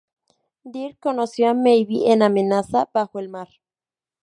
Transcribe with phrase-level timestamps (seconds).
[0.63, 3.49] Dirk conoció a Maeve en Amenaza bajo el mar.